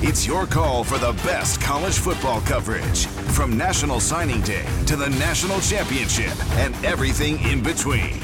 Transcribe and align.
It's 0.00 0.24
your 0.24 0.46
call 0.46 0.84
for 0.84 0.96
the 0.96 1.10
best 1.24 1.60
college 1.60 1.98
football 1.98 2.40
coverage 2.42 3.06
from 3.06 3.58
National 3.58 3.98
Signing 3.98 4.40
Day 4.42 4.64
to 4.86 4.94
the 4.94 5.08
National 5.10 5.58
Championship 5.58 6.32
and 6.52 6.72
everything 6.84 7.40
in 7.40 7.64
between. 7.64 8.20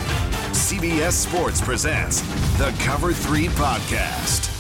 CBS 0.54 1.14
Sports 1.14 1.60
presents 1.60 2.20
the 2.58 2.72
Cover 2.78 3.12
3 3.12 3.48
podcast. 3.48 4.52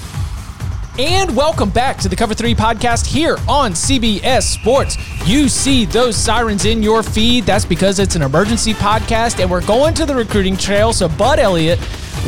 And 0.98 1.36
welcome 1.36 1.70
back 1.70 1.98
to 1.98 2.08
the 2.08 2.16
Cover 2.16 2.34
3 2.34 2.52
podcast 2.52 3.06
here 3.06 3.36
on 3.48 3.74
CBS 3.74 4.42
Sports. 4.42 4.96
You 5.24 5.48
see 5.48 5.84
those 5.84 6.16
sirens 6.16 6.64
in 6.64 6.82
your 6.82 7.04
feed. 7.04 7.44
That's 7.44 7.64
because 7.64 8.00
it's 8.00 8.16
an 8.16 8.22
emergency 8.22 8.74
podcast 8.74 9.38
and 9.40 9.48
we're 9.48 9.64
going 9.64 9.94
to 9.94 10.04
the 10.04 10.16
recruiting 10.16 10.56
trail. 10.56 10.92
So, 10.92 11.08
Bud 11.08 11.38
Elliott, 11.38 11.78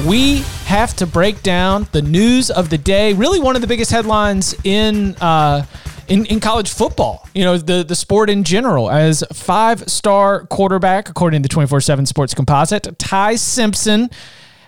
we 0.05 0.39
have 0.66 0.94
to 0.97 1.06
break 1.06 1.42
down 1.42 1.89
the 1.92 2.02
news 2.02 2.50
of 2.50 2.69
the 2.70 2.78
day. 2.78 3.12
Really, 3.14 3.41
one 3.41 3.55
of 3.55 3.62
the 3.62 3.69
biggest 3.69 3.91
headlines 3.91 4.55
in. 4.64 5.14
Uh, 5.16 5.64
in, 6.08 6.25
in 6.27 6.38
college 6.38 6.70
football, 6.70 7.28
you 7.34 7.42
know, 7.42 7.58
the, 7.58 7.83
the 7.83 7.97
sport 7.97 8.30
in 8.30 8.44
general, 8.44 8.88
as 8.88 9.25
five 9.33 9.80
star 9.91 10.47
quarterback, 10.47 11.08
according 11.08 11.42
to 11.42 11.48
the 11.48 11.53
24 11.53 11.80
7 11.80 12.06
Sports 12.06 12.33
Composite, 12.33 12.97
Ty 12.97 13.34
Simpson 13.34 14.08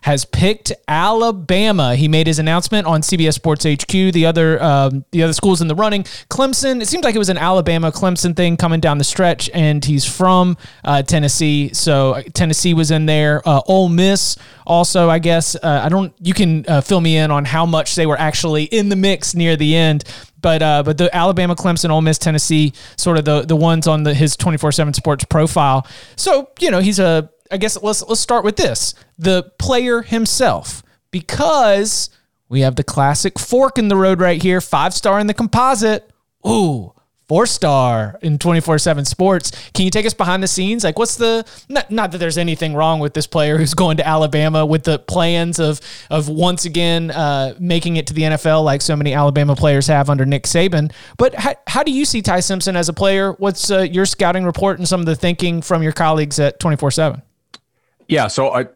has 0.08 0.24
picked 0.24 0.72
Alabama. 0.88 1.94
He 1.94 2.08
made 2.08 2.26
his 2.26 2.38
announcement 2.38 2.86
on 2.86 3.02
CBS 3.02 3.34
Sports 3.34 3.66
HQ. 3.66 3.90
The 3.90 4.24
other 4.24 4.60
um, 4.62 5.04
the 5.10 5.22
other 5.22 5.34
schools 5.34 5.60
in 5.60 5.68
the 5.68 5.74
running, 5.74 6.04
Clemson. 6.30 6.80
It 6.80 6.88
seems 6.88 7.04
like 7.04 7.14
it 7.14 7.18
was 7.18 7.28
an 7.28 7.36
Alabama 7.36 7.92
Clemson 7.92 8.34
thing 8.34 8.56
coming 8.56 8.80
down 8.80 8.96
the 8.96 9.04
stretch, 9.04 9.50
and 9.52 9.84
he's 9.84 10.06
from 10.06 10.56
uh, 10.82 11.02
Tennessee, 11.02 11.74
so 11.74 12.14
uh, 12.14 12.22
Tennessee 12.32 12.72
was 12.72 12.90
in 12.90 13.04
there. 13.04 13.46
Uh, 13.46 13.60
Ole 13.66 13.90
Miss 13.90 14.38
also, 14.66 15.10
I 15.10 15.18
guess. 15.18 15.54
Uh, 15.56 15.82
I 15.84 15.90
don't. 15.90 16.14
You 16.20 16.32
can 16.32 16.64
uh, 16.66 16.80
fill 16.80 17.02
me 17.02 17.18
in 17.18 17.30
on 17.30 17.44
how 17.44 17.66
much 17.66 17.94
they 17.94 18.06
were 18.06 18.18
actually 18.18 18.64
in 18.64 18.88
the 18.88 18.96
mix 18.96 19.34
near 19.34 19.56
the 19.56 19.76
end. 19.76 20.04
But 20.40 20.62
uh, 20.62 20.82
but 20.84 20.96
the 20.96 21.14
Alabama, 21.14 21.54
Clemson, 21.54 21.90
Ole 21.90 22.00
Miss, 22.00 22.16
Tennessee, 22.16 22.72
sort 22.96 23.18
of 23.18 23.26
the 23.26 23.42
the 23.42 23.56
ones 23.56 23.86
on 23.86 24.04
the 24.04 24.14
his 24.14 24.36
twenty 24.38 24.56
four 24.56 24.72
seven 24.72 24.94
Sports 24.94 25.24
profile. 25.24 25.86
So 26.16 26.48
you 26.60 26.70
know 26.70 26.78
he's 26.78 26.98
a 26.98 27.28
I 27.50 27.56
guess 27.56 27.80
let's 27.82 28.02
let's 28.02 28.20
start 28.20 28.44
with 28.44 28.56
this. 28.56 28.94
The 29.18 29.52
player 29.58 30.02
himself. 30.02 30.82
Because 31.10 32.10
we 32.48 32.60
have 32.60 32.76
the 32.76 32.84
classic 32.84 33.38
fork 33.38 33.78
in 33.78 33.88
the 33.88 33.96
road 33.96 34.20
right 34.20 34.42
here, 34.42 34.60
5 34.60 34.94
star 34.94 35.18
in 35.18 35.26
the 35.26 35.34
composite. 35.34 36.10
Ooh, 36.46 36.92
four 37.28 37.44
star 37.44 38.18
in 38.22 38.38
24-7 38.38 39.06
sports. 39.06 39.70
Can 39.74 39.84
you 39.84 39.90
take 39.90 40.06
us 40.06 40.14
behind 40.14 40.42
the 40.42 40.48
scenes? 40.48 40.82
Like 40.82 40.98
what's 40.98 41.16
the 41.16 41.46
not, 41.68 41.90
not 41.90 42.12
that 42.12 42.18
there's 42.18 42.38
anything 42.38 42.74
wrong 42.74 43.00
with 43.00 43.12
this 43.12 43.26
player 43.26 43.58
who's 43.58 43.74
going 43.74 43.98
to 43.98 44.06
alabama 44.06 44.64
with 44.64 44.84
the 44.84 44.98
plans 44.98 45.58
of 45.58 45.80
of 46.10 46.28
once 46.28 46.64
again 46.64 47.10
uh, 47.10 47.54
making 47.60 47.96
it 47.96 48.06
to 48.06 48.14
the 48.14 48.22
nfl 48.22 48.64
like 48.64 48.80
so 48.80 48.96
many 48.96 49.12
alabama 49.12 49.54
players 49.54 49.86
have 49.86 50.08
under 50.08 50.24
nick 50.24 50.44
saban. 50.44 50.90
But 51.18 51.34
how, 51.34 51.54
how 51.66 51.82
do 51.82 51.92
you 51.92 52.04
see 52.04 52.22
ty 52.22 52.40
simpson 52.40 52.76
as 52.76 52.88
a 52.88 52.94
player? 52.94 53.32
What's 53.32 53.70
uh, 53.70 53.80
your 53.80 54.06
scouting 54.06 54.44
report 54.44 54.78
and 54.78 54.88
some 54.88 55.00
of 55.00 55.06
the 55.06 55.16
thinking 55.16 55.60
from 55.60 55.82
your 55.82 55.92
colleagues 55.92 56.40
at 56.40 56.58
24-7 56.60 57.22
yeah, 58.08 58.26
so 58.26 58.52
I 58.52 58.66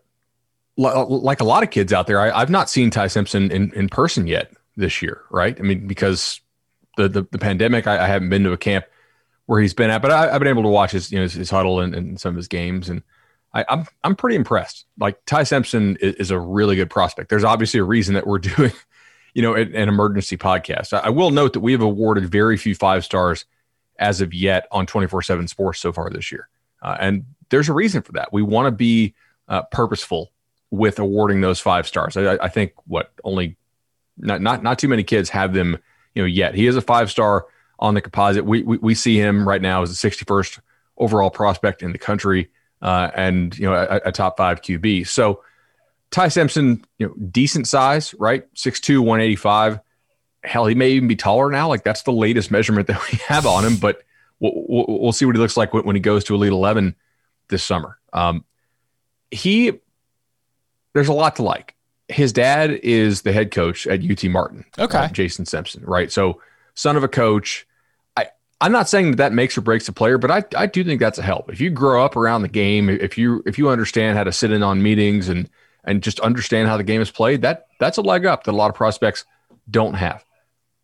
like 0.76 1.41
a 1.41 1.44
lot 1.44 1.62
of 1.62 1.70
kids 1.70 1.93
out 1.93 2.06
there, 2.06 2.20
I, 2.20 2.38
have 2.38 2.50
not 2.50 2.70
seen 2.70 2.91
Ty 2.91 3.09
Simpson 3.09 3.50
in, 3.50 3.72
in 3.75 3.88
person 3.88 4.26
yet 4.26 4.53
this 4.76 5.03
year, 5.03 5.22
right? 5.31 5.59
I 5.59 5.62
mean, 5.62 5.87
because 5.87 6.41
the 6.97 7.09
the, 7.09 7.26
the 7.31 7.38
pandemic, 7.38 7.87
I, 7.87 8.04
I, 8.04 8.06
haven't 8.06 8.31
been 8.31 8.44
to 8.44 8.53
a 8.53 8.59
camp 8.59 8.87
where 9.47 9.60
he's 9.60 9.75
been 9.75 9.91
at, 9.91 10.03
but 10.03 10.10
I, 10.10 10.32
have 10.32 10.38
been 10.38 10.48
able 10.48 10.62
to 10.62 10.69
watch 10.69 10.92
his 10.92 11.10
you 11.12 11.19
know 11.19 11.22
his, 11.22 11.34
his 11.34 11.50
huddle 11.50 11.81
and, 11.81 11.94
and, 11.94 12.21
some 12.21 12.31
of 12.31 12.37
his 12.37 12.48
games, 12.48 12.88
and 12.88 13.03
I, 13.53 13.60
am 13.60 13.66
I'm, 13.69 13.87
I'm 14.04 14.16
pretty 14.16 14.37
impressed. 14.37 14.87
Like 14.98 15.25
Ty 15.26 15.44
Simpson 15.44 15.97
is, 16.00 16.15
is, 16.16 16.31
a 16.31 16.38
really 16.38 16.76
good 16.76 16.91
prospect. 16.91 17.28
There's 17.28 17.44
obviously 17.44 17.81
a 17.81 17.84
reason 17.84 18.15
that 18.15 18.26
we're 18.26 18.38
doing, 18.56 18.72
you 19.34 19.42
know, 19.42 19.54
an, 19.54 19.75
an 19.75 19.88
emergency 19.88 20.37
podcast. 20.37 20.92
I, 20.92 21.06
I 21.06 21.09
will 21.10 21.31
note 21.31 21.53
that 21.53 21.60
we 21.60 21.72
have 21.72 21.82
awarded 21.82 22.31
very 22.31 22.56
few 22.56 22.75
five 22.75 23.04
stars 23.04 23.44
as 23.98 24.21
of 24.21 24.32
yet 24.32 24.66
on 24.72 24.87
24 24.87 25.22
seven 25.22 25.48
Sports 25.48 25.81
so 25.81 25.92
far 25.92 26.09
this 26.10 26.32
year, 26.32 26.48
uh, 26.82 26.97
and 26.98 27.25
there's 27.53 27.69
a 27.69 27.73
reason 27.73 28.03
for 28.03 28.13
that. 28.13 28.33
We 28.33 28.43
want 28.43 28.67
to 28.67 28.73
be 28.73 29.15
uh, 29.47 29.63
purposeful 29.71 30.33
with 30.71 30.99
awarding 30.99 31.43
those 31.43 31.61
five 31.61 31.87
stars. 31.87 32.17
I, 32.17 32.37
I, 32.37 32.49
think 32.49 32.73
what 32.87 33.13
only 33.25 33.57
not 34.17 34.41
not 34.41 34.63
not 34.63 34.79
too 34.79 34.89
many 34.89 35.05
kids 35.05 35.29
have 35.31 35.53
them, 35.53 35.79
you 36.15 36.23
know, 36.23 36.27
yet. 36.27 36.55
He 36.55 36.67
is 36.67 36.77
a 36.77 36.81
five 36.81 37.11
star 37.11 37.47
on 37.79 37.93
the 37.95 38.01
composite. 38.01 38.47
We, 38.47 38.63
we, 38.63 38.79
we 38.79 38.95
see 38.95 39.19
him 39.19 39.47
right 39.47 39.61
now 39.61 39.83
as 39.83 40.01
the 40.01 40.11
61st 40.11 40.61
overall 40.97 41.31
prospect 41.31 41.83
in 41.83 41.93
the 41.93 41.99
country, 41.99 42.51
uh, 42.81 43.11
and 43.15 43.57
you 43.59 43.67
know 43.67 43.75
a, 43.75 44.01
a, 44.07 44.13
top 44.13 44.39
five 44.39 44.63
QB. 44.63 45.07
So 45.07 45.43
Ty 46.11 46.29
Simpson, 46.29 46.84
you 46.99 47.09
know, 47.09 47.15
decent 47.15 47.69
size, 47.69 48.15
right? 48.19 48.51
6'2", 48.55 49.01
185. 49.01 49.79
Hell, 50.45 50.67
he 50.67 50.75
may 50.75 50.91
even 50.93 51.07
be 51.07 51.17
taller 51.17 51.51
now. 51.51 51.69
Like 51.69 51.84
that's 51.84 52.03
the 52.03 52.13
latest 52.13 52.51
measurement 52.51 52.87
that 52.87 53.01
we 53.13 53.19
have 53.29 53.45
on 53.45 53.65
him, 53.65 53.77
but 53.77 54.03
we'll, 54.41 54.87
we'll 54.89 55.13
see 55.13 55.27
what 55.27 55.34
he 55.34 55.41
looks 55.41 55.59
like 55.59 55.75
when, 55.75 55.95
he 55.95 56.01
goes 56.01 56.25
to 56.25 56.34
Elite 56.34 56.53
Eleven 56.53 56.97
this 57.48 57.64
summer. 57.64 57.98
Um, 58.12 58.44
he 59.30 59.72
there's 60.94 61.08
a 61.08 61.12
lot 61.12 61.36
to 61.36 61.42
like. 61.42 61.75
His 62.08 62.32
dad 62.32 62.70
is 62.70 63.22
the 63.22 63.32
head 63.32 63.50
coach 63.50 63.86
at 63.86 64.00
UT 64.08 64.25
Martin. 64.25 64.64
Okay, 64.78 64.98
uh, 64.98 65.08
Jason 65.08 65.47
Simpson, 65.47 65.82
right? 65.84 66.12
So 66.12 66.41
son 66.75 66.97
of 66.97 67.04
a 67.04 67.08
coach. 67.08 67.66
I 68.16 68.26
I'm 68.60 68.72
not 68.72 68.88
saying 68.88 69.12
that 69.12 69.16
that 69.16 69.32
makes 69.32 69.56
or 69.56 69.62
breaks 69.62 69.88
a 69.88 69.92
player, 69.92 70.19
but 70.19 70.30
I 70.30 70.44
I 70.56 70.66
do 70.66 70.84
think 70.84 71.00
that's 71.00 71.19
a 71.19 71.22
help. 71.22 71.50
If 71.50 71.60
you 71.60 71.70
grow 71.70 72.04
up 72.04 72.16
around 72.16 72.42
the 72.42 72.48
game, 72.48 72.88
if 72.91 73.16
you 73.16 73.42
if 73.47 73.59
you 73.59 73.69
understand 73.69 74.19
how 74.19 74.24
to 74.24 74.32
sit 74.32 74.50
in 74.50 74.62
on 74.62 74.82
meetings 74.82 75.28
and 75.28 75.48
and 75.84 76.03
just 76.03 76.20
understand 76.20 76.69
how 76.69 76.76
the 76.76 76.84
game 76.84 77.00
is 77.00 77.10
played, 77.10 77.42
that 77.42 77.66
that's 77.80 77.98
a 77.98 78.03
leg 78.03 78.27
up 78.27 78.45
that 78.45 78.53
a 78.53 78.56
lot 78.56 78.68
of 78.68 78.77
prospects 78.77 79.24
don't 79.71 79.95
have. 79.95 80.24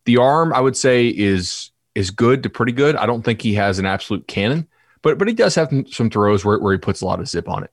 The 0.04 0.16
arm, 0.16 0.52
I 0.54 0.60
would 0.60 0.76
say, 0.76 1.08
is 1.08 1.70
is 1.94 2.10
good 2.10 2.42
to 2.44 2.50
pretty 2.50 2.72
good. 2.72 2.96
I 2.96 3.06
don't 3.06 3.22
think 3.22 3.42
he 3.42 3.54
has 3.54 3.78
an 3.78 3.86
absolute 3.86 4.26
cannon, 4.26 4.68
but 5.02 5.18
but 5.18 5.28
he 5.28 5.34
does 5.34 5.54
have 5.54 5.72
some 5.90 6.10
throws 6.10 6.44
where, 6.44 6.58
where 6.58 6.72
he 6.72 6.78
puts 6.78 7.00
a 7.00 7.06
lot 7.06 7.20
of 7.20 7.28
zip 7.28 7.48
on 7.48 7.64
it 7.64 7.72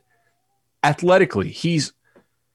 athletically, 0.86 1.50
he's 1.50 1.92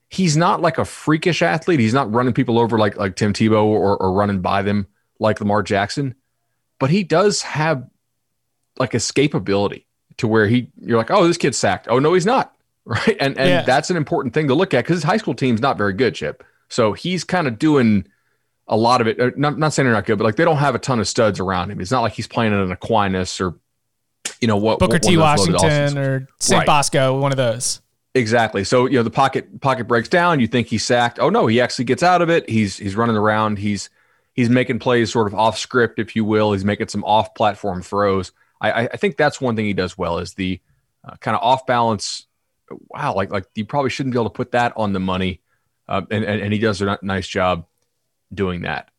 he's 0.09 0.37
not 0.37 0.63
like 0.63 0.79
a 0.79 0.85
freakish 0.85 1.43
athlete. 1.43 1.81
He's 1.81 1.95
not 1.95 2.13
running 2.13 2.33
people 2.33 2.59
over 2.59 2.79
like 2.79 2.97
like 2.97 3.17
Tim 3.17 3.33
Tebow 3.33 3.65
or, 3.65 3.97
or 3.99 4.13
running 4.13 4.41
by 4.41 4.63
them 4.63 4.87
like 5.19 5.41
Lamar 5.41 5.63
Jackson, 5.63 6.15
but 6.79 6.89
he 6.89 7.05
does 7.05 7.43
have 7.43 7.87
like 8.79 8.93
escapability 8.93 9.85
to 10.19 10.29
where 10.29 10.47
he 10.47 10.71
you're 10.81 10.97
like, 10.97 11.11
oh, 11.11 11.27
this 11.27 11.37
kid's 11.37 11.59
sacked. 11.59 11.89
Oh 11.91 11.99
no, 11.99 12.15
he's 12.15 12.27
not. 12.27 12.55
Right. 12.87 13.19
And 13.21 13.39
and 13.39 13.49
yeah. 13.49 13.63
that's 13.63 13.91
an 13.91 13.97
important 13.99 14.33
thing 14.35 14.49
to 14.49 14.55
look 14.55 14.73
at 14.73 14.83
because 14.83 14.97
his 14.97 15.05
high 15.05 15.19
school 15.19 15.35
team's 15.35 15.61
not 15.61 15.77
very 15.77 15.93
good, 15.93 16.15
Chip. 16.15 16.43
So 16.71 16.93
he's 16.95 17.23
kind 17.25 17.47
of 17.47 17.59
doing 17.59 18.09
a 18.67 18.77
lot 18.77 19.03
of 19.03 19.07
it. 19.07 19.39
Not, 19.39 19.59
not 19.59 19.75
saying 19.75 19.85
they're 19.85 19.95
not 19.95 20.07
good, 20.07 20.17
but 20.19 20.25
like 20.25 20.37
they 20.37 20.45
don't 20.45 20.57
have 20.57 20.75
a 20.75 20.79
ton 20.79 20.99
of 20.99 21.07
studs 21.07 21.39
around 21.39 21.71
him. 21.71 21.79
It's 21.81 21.91
not 21.91 22.01
like 22.01 22.15
he's 22.15 22.27
playing 22.27 22.53
in 22.53 22.59
an 22.59 22.73
Aquinas 22.73 23.39
or 23.39 23.55
you 24.41 24.49
know 24.49 24.57
what 24.57 24.79
Booker 24.79 24.99
T. 24.99 25.17
Washington 25.17 25.99
or 25.99 26.29
St. 26.39 26.59
Right. 26.59 26.67
Bosco, 26.67 27.19
one 27.19 27.33
of 27.33 27.37
those. 27.37 27.81
Exactly. 28.15 28.65
So 28.65 28.87
you 28.87 28.97
know 28.97 29.03
the 29.03 29.11
pocket 29.11 29.61
pocket 29.61 29.87
breaks 29.87 30.09
down. 30.09 30.41
You 30.41 30.47
think 30.47 30.67
he's 30.67 30.85
sacked. 30.85 31.19
Oh 31.21 31.31
no, 31.31 31.47
he 31.47 31.61
actually 31.61 31.85
gets 31.85 32.03
out 32.03 32.23
of 32.23 32.31
it. 32.31 32.49
He's 32.49 32.77
he's 32.77 32.97
running 32.97 33.17
around. 33.17 33.59
He's 33.59 33.91
he's 34.33 34.51
making 34.51 34.81
plays 34.81 35.13
sort 35.13 35.27
of 35.27 35.35
off 35.35 35.59
script, 35.59 35.99
if 35.99 36.17
you 36.17 36.25
will. 36.25 36.53
He's 36.53 36.65
making 36.65 36.89
some 36.89 37.05
off 37.05 37.35
platform 37.35 37.83
throws. 37.83 38.33
I, 38.61 38.89
I 38.89 38.97
think 38.97 39.17
that's 39.17 39.41
one 39.41 39.57
thing 39.57 39.65
he 39.65 39.73
does 39.73 39.97
well 39.97 40.19
is 40.19 40.35
the 40.35 40.61
uh, 41.05 41.17
kind 41.17 41.37
of 41.37 41.43
off 41.43 41.67
balance. 41.67 42.27
Wow, 42.71 43.15
like 43.15 43.31
like 43.31 43.47
you 43.55 43.65
probably 43.65 43.91
shouldn't 43.91 44.13
be 44.13 44.19
able 44.19 44.31
to 44.31 44.35
put 44.35 44.53
that 44.53 44.73
on 44.77 44.93
the 44.93 45.01
money, 45.01 45.41
uh, 45.89 46.03
and, 46.11 46.25
and 46.25 46.41
and 46.41 46.53
he 46.53 46.59
does 46.59 46.83
a 46.83 46.99
nice 47.03 47.29
job 47.29 47.67
doing 48.33 48.63
that. 48.63 48.91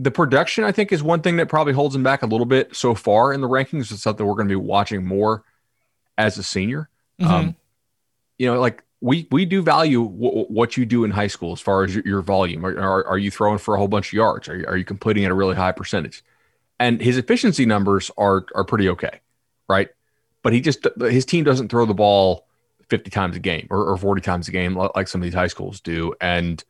The 0.00 0.10
production, 0.10 0.64
I 0.64 0.72
think, 0.72 0.92
is 0.92 1.02
one 1.02 1.22
thing 1.22 1.36
that 1.36 1.48
probably 1.48 1.72
holds 1.72 1.94
him 1.94 2.02
back 2.02 2.22
a 2.22 2.26
little 2.26 2.46
bit 2.46 2.74
so 2.74 2.94
far 2.94 3.32
in 3.32 3.40
the 3.40 3.48
rankings. 3.48 3.92
It's 3.92 4.02
something 4.02 4.24
we're 4.24 4.34
going 4.34 4.48
to 4.48 4.52
be 4.52 4.56
watching 4.56 5.04
more 5.04 5.42
as 6.16 6.38
a 6.38 6.42
senior. 6.42 6.88
Mm-hmm. 7.20 7.32
Um, 7.32 7.56
you 8.38 8.46
know, 8.46 8.60
like 8.60 8.84
we 9.00 9.26
we 9.30 9.44
do 9.44 9.60
value 9.60 10.04
w- 10.04 10.46
what 10.46 10.76
you 10.76 10.86
do 10.86 11.04
in 11.04 11.10
high 11.10 11.26
school 11.26 11.52
as 11.52 11.60
far 11.60 11.84
as 11.84 11.94
your, 11.94 12.04
your 12.06 12.22
volume. 12.22 12.64
Are, 12.64 12.78
are, 12.78 13.06
are, 13.08 13.18
you 13.18 13.30
throwing 13.30 13.58
for 13.58 13.74
a 13.74 13.78
whole 13.78 13.88
bunch 13.88 14.08
of 14.08 14.12
yards? 14.12 14.48
Are 14.48 14.56
you, 14.56 14.66
are 14.66 14.76
you 14.76 14.84
completing 14.84 15.24
at 15.24 15.32
a 15.32 15.34
really 15.34 15.56
high 15.56 15.72
percentage? 15.72 16.22
And 16.78 17.00
his 17.00 17.16
efficiency 17.16 17.66
numbers 17.66 18.10
are 18.16 18.46
are 18.54 18.64
pretty 18.64 18.88
okay, 18.90 19.20
right? 19.68 19.88
But 20.42 20.52
he 20.52 20.60
just 20.60 20.86
his 21.00 21.24
team 21.24 21.42
doesn't 21.42 21.68
throw 21.70 21.86
the 21.86 21.94
ball 21.94 22.46
50 22.88 23.10
times 23.10 23.36
a 23.36 23.40
game 23.40 23.66
or, 23.70 23.84
or 23.84 23.96
40 23.96 24.22
times 24.22 24.48
a 24.48 24.50
game 24.50 24.74
like 24.94 25.08
some 25.08 25.20
of 25.20 25.24
these 25.24 25.34
high 25.34 25.48
schools 25.48 25.80
do. 25.80 26.14
And 26.20 26.62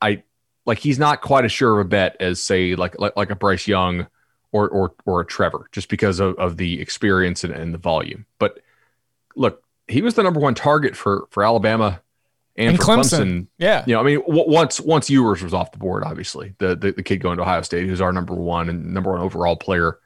I 0.00 0.22
like 0.64 0.78
he's 0.78 0.98
not 0.98 1.20
quite 1.20 1.44
as 1.44 1.52
sure 1.52 1.80
of 1.80 1.86
a 1.86 1.88
bet 1.88 2.16
as 2.20 2.40
say 2.40 2.74
like 2.74 2.98
like, 2.98 3.16
like 3.16 3.30
a 3.30 3.36
Bryce 3.36 3.66
Young 3.66 4.06
or 4.52 4.68
or 4.68 4.94
or 5.04 5.20
a 5.20 5.26
Trevor 5.26 5.68
just 5.72 5.88
because 5.88 6.20
of, 6.20 6.36
of 6.38 6.56
the 6.56 6.80
experience 6.80 7.44
and, 7.44 7.52
and 7.52 7.74
the 7.74 7.78
volume. 7.78 8.26
But 8.38 8.60
look, 9.34 9.62
he 9.88 10.02
was 10.02 10.14
the 10.14 10.22
number 10.22 10.40
one 10.40 10.54
target 10.54 10.96
for 10.96 11.26
for 11.30 11.42
Alabama 11.42 12.00
and, 12.56 12.70
and 12.70 12.78
for 12.78 12.84
Clemson. 12.84 13.20
Clemson. 13.20 13.46
Yeah, 13.58 13.84
you 13.86 13.94
know, 13.94 14.00
I 14.00 14.04
mean, 14.04 14.20
w- 14.20 14.48
once 14.48 14.80
once 14.80 15.10
Ewers 15.10 15.42
was 15.42 15.54
off 15.54 15.72
the 15.72 15.78
board, 15.78 16.04
obviously 16.04 16.54
the, 16.58 16.76
the, 16.76 16.92
the 16.92 17.02
kid 17.02 17.18
going 17.18 17.38
to 17.38 17.42
Ohio 17.42 17.62
State, 17.62 17.88
who's 17.88 18.00
our 18.00 18.12
number 18.12 18.34
one 18.34 18.68
and 18.68 18.92
number 18.92 19.10
one 19.10 19.20
overall 19.20 19.56
player 19.56 19.98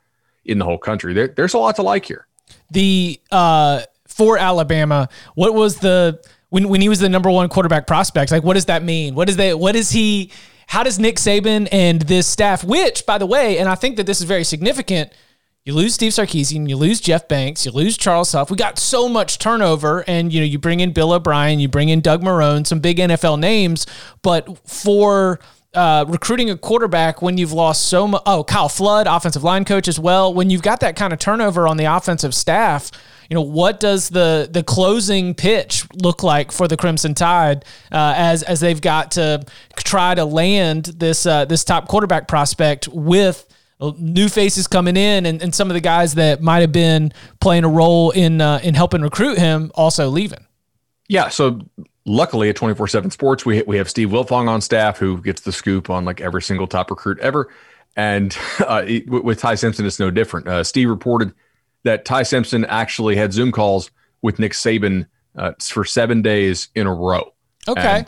in 0.45 0.59
the 0.59 0.65
whole 0.65 0.79
country. 0.79 1.13
There, 1.13 1.29
there's 1.29 1.55
a 1.55 1.59
lot 1.59 1.77
to 1.77 1.83
like 1.83 2.05
here. 2.05 2.27
The 2.71 3.21
uh 3.31 3.83
for 4.07 4.39
Alabama, 4.39 5.09
what 5.35 5.53
was 5.53 5.81
the 5.81 6.25
when 6.51 6.69
when 6.69 6.81
he 6.81 6.89
was 6.89 7.01
the 7.01 7.09
number 7.09 7.31
one 7.31 7.49
quarterback 7.49 7.87
prospect? 7.87 8.31
Like, 8.31 8.43
what 8.43 8.55
does 8.55 8.67
that 8.67 8.83
mean? 8.83 9.15
What 9.15 9.29
is 9.29 9.37
that? 9.37 9.59
What 9.59 9.77
is 9.77 9.91
he? 9.91 10.31
How 10.69 10.83
does 10.83 10.99
Nick 10.99 11.17
Saban 11.17 11.69
and 11.71 12.03
this 12.03 12.27
staff, 12.27 12.65
which 12.65 13.07
by 13.07 13.19
the 13.19 13.27
way, 13.27 13.59
and 13.59 13.69
I 13.69 13.77
think 13.77 13.97
that 13.97 14.07
this 14.07 14.21
is 14.21 14.27
very 14.27 14.45
significant 14.45 15.13
you 15.67 15.75
lose 15.75 15.95
Steve 15.95 16.13
Sarkisian, 16.13 16.69
you 16.69 16.77
lose 16.77 17.01
Jeff 17.01 17.27
Banks, 17.27 17.67
you 17.67 17.73
lose 17.73 17.97
Charles 17.97 18.31
Huff. 18.31 18.53
We 18.53 18.57
got 18.57 18.79
so 18.79 19.09
much 19.09 19.41
turnover, 19.41 20.05
and 20.07 20.33
you 20.33 20.39
know 20.39 20.47
you 20.47 20.61
bring 20.61 20.79
in 20.79 20.93
Bill 20.93 21.13
O'Brien, 21.13 21.59
you 21.59 21.67
bring 21.67 21.89
in 21.89 22.01
Doug 22.01 22.23
Marrone, 22.23 22.65
some 22.65 22.79
big 22.79 22.99
NFL 22.99 23.41
names, 23.41 23.85
but 24.23 24.59
for 24.67 25.41
uh, 25.75 26.05
recruiting 26.07 26.51
a 26.51 26.57
quarterback 26.57 27.21
when 27.21 27.37
you've 27.37 27.53
lost 27.53 27.87
so 27.87 28.07
much. 28.07 28.23
Oh, 28.27 28.45
Kyle 28.45 28.69
Flood, 28.69 29.09
offensive 29.09 29.43
line 29.43 29.65
coach 29.65 29.89
as 29.89 29.99
well. 29.99 30.33
When 30.33 30.51
you've 30.51 30.63
got 30.63 30.79
that 30.81 30.95
kind 30.95 31.13
of 31.13 31.19
turnover 31.19 31.67
on 31.67 31.79
the 31.79 31.87
offensive 31.87 32.33
staff, 32.33 32.93
you 33.29 33.35
know 33.35 33.43
what 33.43 33.81
does 33.81 34.09
the 34.11 34.49
the 34.51 34.63
closing 34.63 35.35
pitch 35.35 35.85
look 35.95 36.23
like 36.23 36.53
for 36.53 36.69
the 36.69 36.77
Crimson 36.77 37.15
Tide 37.15 37.65
uh, 37.93 38.15
as 38.17 38.43
as 38.43 38.61
they've 38.61 38.81
got 38.81 39.13
to 39.13 39.45
try 39.77 40.15
to 40.15 40.25
land 40.25 40.87
this 40.87 41.27
uh, 41.27 41.45
this 41.45 41.65
top 41.65 41.89
quarterback 41.89 42.29
prospect 42.29 42.89
with 42.89 43.47
new 43.99 44.29
faces 44.29 44.67
coming 44.67 44.97
in 44.97 45.27
and, 45.27 45.43
and 45.43 45.55
some 45.55 45.69
of 45.69 45.75
the 45.75 45.81
guys 45.81 46.15
that 46.15 46.41
might 46.41 46.61
have 46.61 46.73
been 46.73 47.13
playing 47.41 47.65
a 47.65 47.69
role 47.69 48.11
in 48.11 48.41
uh, 48.41 48.61
in 48.63 48.75
helping 48.75 49.03
recruit 49.03 49.39
him 49.39 49.71
also 49.75 50.09
leaving. 50.09 50.45
Yeah, 51.09 51.29
so 51.29 51.61
luckily 52.05 52.49
at 52.49 52.57
24/7 52.57 53.13
Sports 53.13 53.45
we 53.45 53.63
we 53.63 53.77
have 53.77 53.91
Steve 53.91 54.11
Wiltfong 54.11 54.49
on 54.49 54.61
staff 54.61 54.99
who 54.99 55.21
gets 55.21 55.43
the 55.43 55.53
scoop 55.53 55.91
on 55.91 56.05
like 56.05 56.21
every 56.21 56.43
single 56.43 56.67
top 56.67 56.91
recruit 56.91 57.19
ever 57.19 57.49
and 57.97 58.37
uh, 58.67 58.85
with 59.07 59.41
Ty 59.41 59.57
Simpson 59.57 59.85
it's 59.85 60.01
no 60.01 60.11
different. 60.11 60.49
Uh, 60.49 60.65
Steve 60.65 60.89
reported 60.89 61.33
that 61.87 62.05
Ty 62.05 62.25
Simpson 62.25 62.65
actually 62.65 63.17
had 63.17 63.33
Zoom 63.33 63.53
calls 63.53 63.91
with 64.21 64.39
Nick 64.39 64.53
Saban 64.53 65.07
uh, 65.37 65.53
for 65.63 65.85
7 65.85 66.21
days 66.21 66.69
in 66.75 66.87
a 66.87 66.93
row. 66.93 67.33
Okay. 67.69 68.05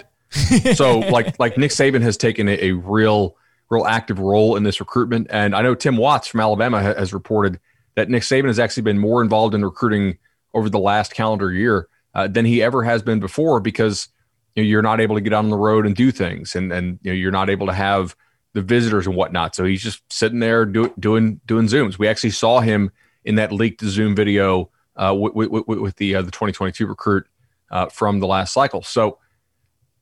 so 0.75 0.98
like 1.10 1.38
like 1.38 1.56
Nick 1.56 1.70
Saban 1.70 2.02
has 2.02 2.16
taken 2.16 2.48
a, 2.48 2.58
a 2.60 2.72
real 2.72 3.36
real 3.70 3.86
active 3.86 4.19
role 4.19 4.56
in 4.56 4.62
this 4.62 4.80
recruitment. 4.80 5.26
And 5.30 5.54
I 5.54 5.62
know 5.62 5.75
Tim 5.75 5.96
Watts 5.96 6.26
from 6.26 6.40
Alabama 6.40 6.82
ha- 6.82 6.94
has 6.94 7.12
reported 7.12 7.60
that 7.94 8.08
Nick 8.08 8.22
Saban 8.22 8.46
has 8.46 8.58
actually 8.58 8.82
been 8.82 8.98
more 8.98 9.22
involved 9.22 9.54
in 9.54 9.64
recruiting 9.64 10.19
over 10.54 10.69
the 10.69 10.78
last 10.78 11.14
calendar 11.14 11.52
year 11.52 11.88
uh, 12.14 12.26
than 12.26 12.44
he 12.44 12.62
ever 12.62 12.82
has 12.82 13.02
been 13.02 13.20
before 13.20 13.60
because 13.60 14.08
you 14.54 14.62
know, 14.62 14.69
you're 14.69 14.82
not 14.82 15.00
able 15.00 15.14
to 15.14 15.20
get 15.20 15.32
on 15.32 15.50
the 15.50 15.56
road 15.56 15.86
and 15.86 15.94
do 15.94 16.10
things, 16.10 16.56
and 16.56 16.72
and 16.72 16.98
you 17.02 17.12
know, 17.12 17.16
you're 17.16 17.31
not 17.31 17.48
able 17.48 17.66
to 17.69 17.72
have 17.72 18.16
the 18.54 18.62
visitors 18.62 19.06
and 19.06 19.14
whatnot. 19.14 19.54
So 19.54 19.64
he's 19.64 19.82
just 19.82 20.02
sitting 20.12 20.40
there 20.40 20.64
do, 20.64 20.92
doing 20.98 21.40
doing 21.46 21.66
zooms. 21.66 21.98
We 21.98 22.08
actually 22.08 22.31
saw 22.31 22.60
him 22.60 22.90
in 23.28 23.34
that 23.34 23.52
leaked 23.52 23.82
Zoom 23.82 24.16
video 24.16 24.70
uh, 24.96 25.14
with, 25.16 25.34
with, 25.34 25.66
with, 25.69 25.96
the 25.96 26.16
uh, 26.16 26.22
the 26.22 26.30
2022 26.30 26.86
recruit 26.86 27.26
uh, 27.70 27.86
from 27.86 28.20
the 28.20 28.26
last 28.26 28.54
cycle. 28.54 28.82
So 28.82 29.19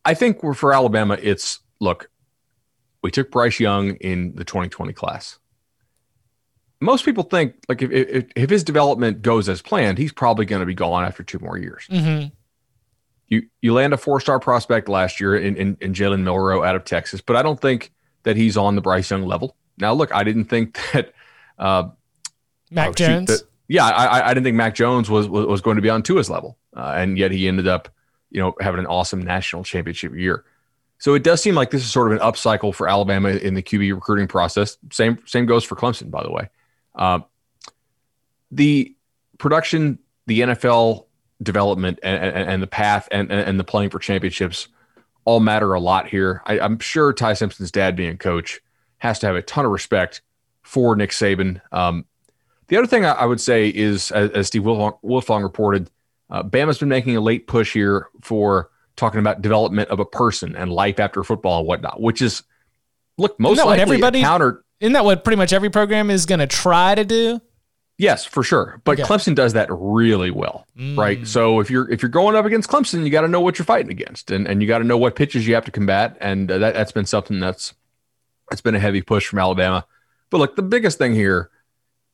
I 0.05 0.15
think 0.15 0.45
we're, 0.45 0.55
for 0.55 0.73
Alabama, 0.73 1.19
it's 1.21 1.59
look 1.81 2.09
we 3.03 3.11
took 3.11 3.31
Bryce 3.31 3.59
Young 3.61 3.97
in 3.97 4.35
the 4.37 4.45
2020 4.45 4.93
class. 4.93 5.39
Most 6.81 7.05
people 7.05 7.25
think 7.25 7.55
like 7.69 7.83
if, 7.83 7.91
if, 7.91 8.27
if 8.37 8.49
his 8.49 8.63
development 8.63 9.23
goes 9.23 9.49
as 9.49 9.61
planned, 9.61 9.99
he's 9.99 10.13
probably 10.13 10.47
going 10.47 10.61
to 10.61 10.67
be 10.67 10.75
gone 10.75 11.05
after 11.05 11.25
two 11.25 11.41
more 11.41 11.59
years. 11.59 11.89
Mm-hmm. 11.91 12.29
You 13.29 13.43
you 13.61 13.75
land 13.75 13.93
a 13.93 13.97
four 13.97 14.21
star 14.21 14.39
prospect 14.39 14.89
last 14.89 15.21
year 15.21 15.37
in, 15.37 15.57
in, 15.57 15.77
in 15.81 15.95
Jalen 15.95 16.23
Milroe 16.23 16.63
out 16.63 16.77
of 16.77 16.85
Texas, 16.85 17.21
but 17.21 17.35
I 17.35 17.43
don't 17.43 17.61
think 17.61 17.93
that 18.23 18.37
he's 18.37 18.57
on 18.57 18.77
the 18.77 18.81
Bryce 18.81 19.11
Young 19.11 19.25
level. 19.25 19.57
Now, 19.79 19.95
look, 19.95 20.15
I 20.15 20.23
didn't 20.23 20.45
think 20.45 20.79
that 20.93 21.13
uh, 21.59 21.89
Mac 22.71 22.89
oh, 22.89 22.93
Jones. 22.93 23.31
Shoot, 23.31 23.39
that, 23.39 23.49
yeah, 23.69 23.87
I, 23.87 24.27
I 24.27 24.35
didn't 24.35 24.45
think 24.45 24.57
Mac 24.57 24.75
Jones 24.75 25.11
was, 25.11 25.29
was, 25.29 25.47
was 25.47 25.61
going 25.61 25.77
to 25.77 25.83
be 25.83 25.91
on 25.91 26.03
Tua's 26.03 26.31
level, 26.31 26.57
uh, 26.77 26.95
and 26.97 27.19
yet 27.19 27.33
he 27.33 27.49
ended 27.49 27.67
up, 27.67 27.89
you 28.31 28.41
know, 28.41 28.55
having 28.61 28.81
an 28.81 28.87
awesome 28.87 29.21
national 29.21 29.65
championship 29.65 30.15
year. 30.15 30.45
So 30.99 31.15
it 31.15 31.25
does 31.25 31.43
seem 31.43 31.55
like 31.55 31.71
this 31.71 31.83
is 31.83 31.91
sort 31.91 32.11
of 32.11 32.19
an 32.19 32.27
upcycle 32.27 32.75
for 32.75 32.89
Alabama 32.89 33.31
in 33.31 33.55
the 33.55 33.63
QB 33.63 33.95
recruiting 33.95 34.29
process. 34.29 34.79
Same 34.91 35.19
same 35.27 35.47
goes 35.47 35.65
for 35.65 35.77
Clemson, 35.77 36.11
by 36.11 36.23
the 36.23 36.31
way. 36.31 36.49
Uh, 36.95 37.21
the 38.51 38.95
production, 39.39 39.99
the 40.27 40.41
NFL 40.41 41.07
development, 41.43 41.99
and, 42.03 42.25
and, 42.25 42.51
and 42.51 42.63
the 42.63 42.67
path, 42.67 43.09
and, 43.11 43.31
and 43.31 43.61
the 43.61 43.65
playing 43.65 43.91
for 43.91 43.99
championships 43.99 44.69
all 45.25 45.41
matter 45.41 45.75
a 45.75 45.81
lot 45.81 46.07
here. 46.07 46.41
I, 46.47 46.59
am 46.61 46.79
sure 46.79 47.13
Ty 47.13 47.35
Simpson's 47.35 47.71
dad, 47.71 47.97
being 47.97 48.17
coach, 48.17 48.61
has 48.99 49.19
to 49.19 49.27
have 49.27 49.37
a 49.37 49.43
ton 49.43 49.67
of 49.67 49.73
respect 49.73 50.23
for 50.63 50.97
Nick 50.97 51.11
Saban. 51.11 51.61
Um, 51.73 52.07
the 52.69 52.77
other 52.77 52.87
thing 52.87 53.05
I, 53.05 53.13
I, 53.13 53.25
would 53.27 53.41
say 53.41 53.69
is, 53.69 54.11
as, 54.11 54.31
as 54.31 54.47
Steve 54.47 54.63
Wiltfong, 54.63 54.99
Wiltfong 55.03 55.43
reported, 55.43 55.91
uh, 56.31 56.43
Bama's 56.43 56.79
been 56.79 56.89
making 56.89 57.17
a 57.17 57.21
late 57.21 57.47
push 57.47 57.73
here 57.73 58.09
for 58.23 58.71
talking 58.97 59.21
about 59.21 59.43
development 59.43 59.91
of 59.91 60.01
a 60.01 60.05
person 60.05 60.57
and 60.57 60.73
life 60.73 60.99
after 60.99 61.23
football 61.23 61.61
and 61.61 61.69
whatnot, 61.69 62.01
which 62.01 62.23
is 62.23 62.43
look 63.19 63.39
most 63.39 63.59
likely 63.59 63.81
everybody 63.81 64.21
counter. 64.23 64.65
Isn't 64.81 64.95
that 64.95 65.05
what 65.05 65.25
pretty 65.25 65.37
much 65.37 65.53
every 65.53 65.71
program 65.71 66.11
is 66.11 66.27
going 66.27 66.41
to 66.41 66.47
try 66.47 66.95
to 66.95 67.05
do? 67.05 67.41
Yes, 67.99 68.27
for 68.27 68.43
sure. 68.43 68.83
But 68.85 69.01
okay. 69.01 69.09
Clemson 69.09 69.35
does 69.35 69.55
that 69.55 69.69
really 69.71 70.31
well, 70.31 70.67
mm. 70.77 70.99
right? 70.99 71.27
So 71.27 71.61
if 71.61 71.71
you're 71.71 71.91
if 71.91 72.03
you're 72.03 72.11
going 72.11 72.37
up 72.37 72.45
against 72.45 72.69
Clemson, 72.69 73.05
you 73.05 73.11
got 73.11 73.23
to 73.23 73.29
know 73.29 73.41
what 73.41 73.59
you're 73.59 73.65
fighting 73.65 73.91
against, 73.91 74.31
and 74.31 74.47
and 74.47 74.61
you 74.61 74.69
got 74.69 74.79
to 74.79 74.85
know 74.85 74.99
what 74.99 75.17
pitches 75.17 75.47
you 75.47 75.55
have 75.55 75.65
to 75.65 75.71
combat, 75.71 76.17
and 76.21 76.51
uh, 76.51 76.59
that 76.59 76.75
that's 76.75 76.93
been 76.93 77.07
something 77.07 77.41
that's 77.41 77.73
that's 78.51 78.61
been 78.61 78.75
a 78.75 78.79
heavy 78.79 79.01
push 79.01 79.27
from 79.27 79.39
Alabama. 79.39 79.87
But 80.29 80.39
look, 80.39 80.57
the 80.57 80.63
biggest 80.63 80.99
thing 80.99 81.15
here 81.15 81.51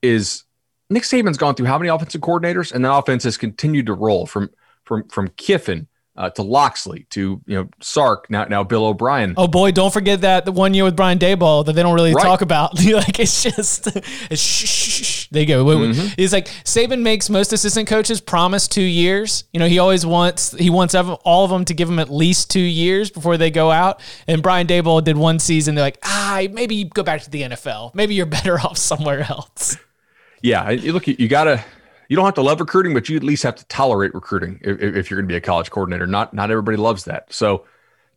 is 0.03 0.45
Nick 0.91 1.05
Saban's 1.05 1.39
gone 1.39 1.55
through 1.55 1.67
how 1.67 1.79
many 1.79 1.89
offensive 1.89 2.21
coordinators, 2.21 2.73
and 2.73 2.85
the 2.85 2.93
offense 2.93 3.25
has 3.25 3.37
continued 3.37 3.87
to 3.87 3.95
roll 3.95 4.27
from 4.27 4.51
from 4.85 5.09
from 5.09 5.29
Kiffin 5.29 5.87
uh, 6.15 6.29
to 6.31 6.43
Locksley, 6.43 7.07
to 7.11 7.41
you 7.47 7.57
know 7.57 7.69
Sark, 7.81 8.29
now 8.29 8.45
now 8.45 8.63
Bill 8.63 8.85
O'Brien. 8.85 9.35
Oh 9.37 9.49
boy, 9.49 9.71
don't 9.71 9.93
forget 9.93 10.21
that 10.21 10.45
the 10.45 10.53
one 10.53 10.75
year 10.75 10.85
with 10.85 10.95
Brian 10.95 11.19
Daboll 11.19 11.65
that 11.65 11.73
they 11.73 11.83
don't 11.83 11.95
really 11.95 12.13
right. 12.13 12.23
talk 12.23 12.43
about. 12.43 12.75
like 12.85 13.19
it's 13.19 13.43
just 13.43 13.87
it's 14.31 14.41
shh, 14.41 14.67
shh, 14.67 15.05
shh. 15.05 15.29
There 15.31 15.41
you 15.41 15.49
go. 15.49 15.65
Mm-hmm. 15.65 16.09
He's 16.17 16.33
like 16.33 16.49
Saban 16.65 17.01
makes 17.01 17.31
most 17.31 17.55
assistant 17.55 17.89
coaches 17.89 18.21
promise 18.21 18.69
two 18.69 18.83
years. 18.83 19.45
You 19.53 19.61
know 19.61 19.67
he 19.67 19.79
always 19.79 20.05
wants 20.05 20.53
he 20.53 20.69
wants 20.69 20.95
all 20.95 21.45
of 21.45 21.51
them 21.51 21.65
to 21.65 21.75
give 21.75 21.89
him 21.89 21.99
at 21.99 22.11
least 22.11 22.51
two 22.51 22.61
years 22.61 23.11
before 23.11 23.39
they 23.39 23.51
go 23.51 23.71
out. 23.71 24.03
And 24.27 24.43
Brian 24.43 24.67
Daboll 24.67 25.03
did 25.03 25.17
one 25.17 25.39
season. 25.39 25.75
They're 25.75 25.85
like, 25.85 25.99
ah, 26.03 26.43
maybe 26.51 26.75
you 26.75 26.85
go 26.85 27.03
back 27.03 27.23
to 27.23 27.31
the 27.31 27.43
NFL. 27.43 27.95
Maybe 27.95 28.15
you're 28.15 28.27
better 28.43 28.61
off 28.61 28.77
somewhere 28.77 29.21
else. 29.21 29.79
Yeah, 30.43 30.69
look, 30.71 31.07
you 31.07 31.29
gotta 31.29 31.65
you 32.09 32.17
don't 32.17 32.27
have 32.27 32.35
to 32.35 32.43
love 32.43 32.61
recruiting, 32.61 32.93
but 32.93 33.09
you 33.09 33.17
at 33.17 33.23
least 33.23 33.43
have 33.43 33.55
to 33.57 33.65
tolerate 33.69 34.15
recruiting 34.15 34.61
if, 34.63 34.81
if 34.81 35.11
you're 35.11 35.19
going 35.19 35.27
to 35.27 35.33
be 35.33 35.37
a 35.37 35.41
college 35.41 35.71
coordinator. 35.71 36.07
Not 36.07 36.35
not 36.35 36.51
everybody 36.51 36.77
loves 36.77 37.05
that. 37.05 37.33
So 37.33 37.65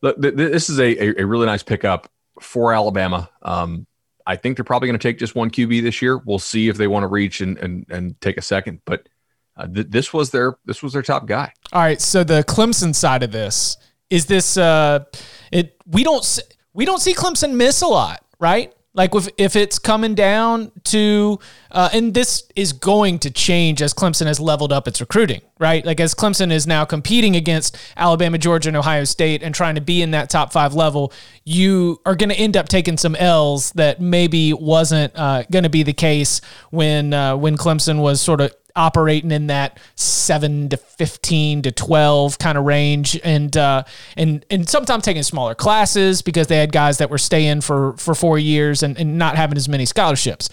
th- 0.03 0.17
th- 0.21 0.35
this 0.35 0.69
is 0.69 0.79
a, 0.79 1.21
a 1.21 1.25
really 1.25 1.45
nice 1.45 1.63
pickup 1.63 2.09
for 2.41 2.73
Alabama. 2.73 3.29
Um, 3.41 3.87
I 4.27 4.35
think 4.35 4.57
they're 4.57 4.65
probably 4.65 4.87
going 4.87 4.99
to 4.99 5.07
take 5.07 5.17
just 5.17 5.35
one 5.35 5.49
QB 5.49 5.81
this 5.81 6.01
year. 6.01 6.17
We'll 6.17 6.39
see 6.39 6.67
if 6.67 6.77
they 6.77 6.87
want 6.87 7.03
to 7.03 7.07
reach 7.07 7.41
and, 7.41 7.57
and, 7.59 7.85
and 7.89 8.19
take 8.19 8.37
a 8.37 8.41
second. 8.41 8.81
But 8.83 9.07
uh, 9.55 9.67
th- 9.67 9.87
this 9.89 10.11
was 10.11 10.31
their 10.31 10.57
this 10.65 10.83
was 10.83 10.91
their 10.91 11.01
top 11.01 11.25
guy. 11.25 11.53
All 11.71 11.81
right, 11.81 12.01
so 12.01 12.23
the 12.23 12.43
Clemson 12.43 12.93
side 12.93 13.23
of 13.23 13.31
this 13.31 13.77
is 14.09 14.25
this 14.25 14.57
uh 14.57 15.05
it 15.53 15.77
we 15.85 16.03
don't 16.03 16.39
we 16.73 16.83
don't 16.83 16.99
see 16.99 17.13
Clemson 17.13 17.53
miss 17.53 17.81
a 17.81 17.87
lot, 17.87 18.25
right? 18.39 18.74
Like 18.95 19.13
if 19.13 19.27
if 19.37 19.55
it's 19.55 19.77
coming 19.77 20.15
down 20.15 20.71
to, 20.85 21.39
uh, 21.69 21.89
and 21.93 22.13
this 22.13 22.43
is 22.55 22.71
going 22.71 23.19
to 23.19 23.29
change 23.29 23.81
as 23.81 23.93
Clemson 23.93 24.25
has 24.25 24.39
leveled 24.39 24.71
up 24.71 24.87
its 24.87 25.01
recruiting, 25.01 25.41
right? 25.59 25.85
Like 25.85 25.99
as 25.99 26.15
Clemson 26.15 26.49
is 26.51 26.65
now 26.65 26.85
competing 26.85 27.35
against 27.35 27.77
Alabama, 27.97 28.37
Georgia, 28.37 28.69
and 28.69 28.77
Ohio 28.77 29.03
State, 29.03 29.43
and 29.43 29.53
trying 29.53 29.75
to 29.75 29.81
be 29.81 30.01
in 30.01 30.11
that 30.11 30.29
top 30.29 30.53
five 30.53 30.73
level, 30.73 31.11
you 31.43 32.01
are 32.05 32.15
going 32.15 32.29
to 32.29 32.35
end 32.35 32.55
up 32.55 32.69
taking 32.69 32.97
some 32.97 33.15
L's 33.17 33.73
that 33.73 33.99
maybe 33.99 34.53
wasn't 34.53 35.11
uh, 35.15 35.43
going 35.51 35.63
to 35.63 35.69
be 35.69 35.83
the 35.83 35.93
case 35.93 36.39
when 36.69 37.13
uh, 37.13 37.35
when 37.35 37.57
Clemson 37.57 37.99
was 37.99 38.21
sort 38.21 38.39
of 38.39 38.55
operating 38.75 39.31
in 39.31 39.47
that 39.47 39.79
seven 39.95 40.69
to 40.69 40.77
fifteen 40.77 41.61
to 41.61 41.71
twelve 41.71 42.37
kind 42.39 42.57
of 42.57 42.65
range, 42.65 43.19
and 43.23 43.55
uh, 43.55 43.83
and 44.17 44.45
and 44.49 44.67
sometimes 44.67 45.03
taking 45.03 45.23
smaller 45.23 45.55
classes 45.55 46.21
because 46.21 46.47
they 46.47 46.57
had 46.57 46.71
guys 46.71 46.97
that 46.97 47.09
were 47.09 47.17
staying 47.17 47.61
for 47.61 47.93
for 47.97 48.15
four 48.15 48.37
years 48.39 48.83
and, 48.83 48.97
and 48.97 49.17
not 49.17 49.35
having 49.35 49.57
as 49.57 49.69
many 49.69 49.85
scholarships. 49.85 50.49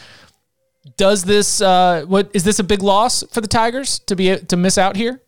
Does 0.97 1.25
this 1.25 1.61
uh, 1.61 2.05
what 2.07 2.31
is 2.35 2.45
this 2.45 2.59
a 2.59 2.65
big 2.65 2.83
loss 2.83 3.23
for 3.31 3.41
the 3.41 3.49
Tigers 3.49 3.99
to 4.01 4.17
be 4.17 4.37
to 4.37 4.57
miss 4.57 4.79
out 4.79 4.97
here? 4.97 5.21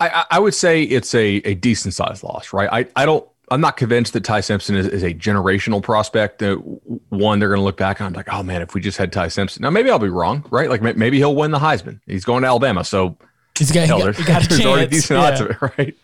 I, 0.00 0.24
I 0.30 0.38
would 0.38 0.54
say 0.54 0.84
it's 0.84 1.12
a, 1.14 1.36
a 1.44 1.54
decent 1.54 1.92
sized 1.92 2.22
loss, 2.22 2.52
right? 2.52 2.68
I, 2.70 2.86
I 2.94 3.04
don't 3.04 3.28
I'm 3.50 3.60
not 3.60 3.76
convinced 3.76 4.12
that 4.12 4.24
Ty 4.24 4.40
Simpson 4.40 4.76
is, 4.76 4.86
is 4.86 5.02
a 5.02 5.14
generational 5.14 5.82
prospect. 5.82 6.42
Uh, 6.42 6.56
one, 6.56 7.38
they're 7.38 7.48
going 7.48 7.60
to 7.60 7.64
look 7.64 7.76
back 7.76 8.00
on 8.00 8.12
like, 8.12 8.32
oh 8.32 8.42
man, 8.42 8.62
if 8.62 8.74
we 8.74 8.80
just 8.80 8.98
had 8.98 9.12
Ty 9.12 9.28
Simpson. 9.28 9.62
Now 9.62 9.70
maybe 9.70 9.90
I'll 9.90 9.98
be 9.98 10.08
wrong, 10.08 10.44
right? 10.50 10.68
Like 10.68 10.82
maybe 10.82 11.18
he'll 11.18 11.36
win 11.36 11.50
the 11.50 11.58
Heisman. 11.58 12.00
He's 12.06 12.24
going 12.24 12.42
to 12.42 12.48
Alabama, 12.48 12.84
so 12.84 13.16
he's 13.56 13.72
got, 13.72 13.86
hell, 13.86 13.98
he 13.98 14.04
got, 14.04 14.16
he 14.16 14.24
got 14.24 14.42
there's 14.48 14.66
already 14.66 14.90
decent 14.90 15.18
yeah. 15.18 15.26
odds 15.26 15.40
of 15.40 15.50
it, 15.50 15.56
right? 15.78 15.96